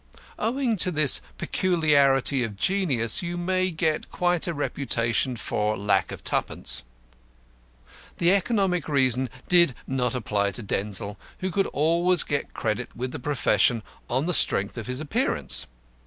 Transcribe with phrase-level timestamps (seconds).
[0.39, 6.23] Owing to this peculiarity of genius, you may get quite a reputation for lack of
[6.23, 6.81] twopence.
[8.17, 13.19] The economic reason did not apply to Denzil, who could always get credit with the
[13.19, 15.67] profession on the strength of his appearance.